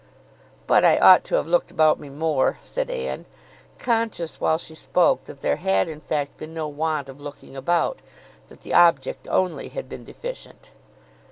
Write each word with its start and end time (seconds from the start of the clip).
"But 0.65 0.83
I 0.83 0.97
ought 0.97 1.23
to 1.25 1.35
have 1.35 1.45
looked 1.45 1.69
about 1.69 1.99
me 1.99 2.09
more," 2.09 2.57
said 2.63 2.89
Anne, 2.89 3.27
conscious 3.77 4.41
while 4.41 4.57
she 4.57 4.73
spoke 4.73 5.25
that 5.25 5.41
there 5.41 5.57
had 5.57 5.87
in 5.87 6.01
fact 6.01 6.37
been 6.37 6.55
no 6.55 6.67
want 6.67 7.07
of 7.07 7.21
looking 7.21 7.55
about, 7.55 7.99
that 8.47 8.61
the 8.61 8.73
object 8.73 9.27
only 9.29 9.69
had 9.69 9.87
been 9.87 10.03
deficient. 10.03 10.71